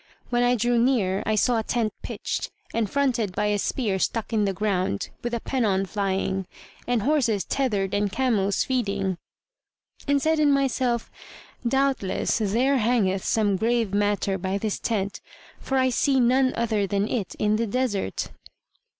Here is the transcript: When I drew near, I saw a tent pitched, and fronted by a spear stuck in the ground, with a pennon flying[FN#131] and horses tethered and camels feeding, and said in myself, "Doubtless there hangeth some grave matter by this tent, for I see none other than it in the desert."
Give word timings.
When 0.31 0.41
I 0.41 0.55
drew 0.55 0.79
near, 0.79 1.21
I 1.27 1.35
saw 1.35 1.59
a 1.59 1.63
tent 1.63 1.93
pitched, 2.01 2.49
and 2.73 2.89
fronted 2.89 3.35
by 3.35 3.45
a 3.53 3.59
spear 3.59 3.99
stuck 3.99 4.33
in 4.33 4.45
the 4.45 4.51
ground, 4.53 5.09
with 5.21 5.31
a 5.31 5.39
pennon 5.39 5.85
flying[FN#131] 5.85 6.45
and 6.87 7.01
horses 7.03 7.43
tethered 7.45 7.93
and 7.93 8.11
camels 8.11 8.63
feeding, 8.63 9.19
and 10.07 10.19
said 10.19 10.39
in 10.39 10.51
myself, 10.51 11.11
"Doubtless 11.67 12.39
there 12.39 12.77
hangeth 12.79 13.23
some 13.23 13.57
grave 13.57 13.93
matter 13.93 14.39
by 14.39 14.57
this 14.57 14.79
tent, 14.79 15.21
for 15.59 15.77
I 15.77 15.89
see 15.89 16.19
none 16.19 16.51
other 16.55 16.87
than 16.87 17.07
it 17.07 17.35
in 17.37 17.57
the 17.57 17.67
desert." 17.67 18.31